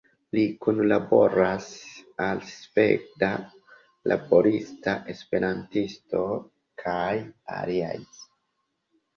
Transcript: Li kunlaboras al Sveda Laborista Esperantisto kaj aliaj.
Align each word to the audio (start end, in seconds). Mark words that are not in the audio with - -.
Li 0.35 0.43
kunlaboras 0.65 1.65
al 2.27 2.41
Sveda 2.53 3.29
Laborista 4.13 4.97
Esperantisto 5.15 6.25
kaj 6.87 7.15
aliaj. 7.61 7.97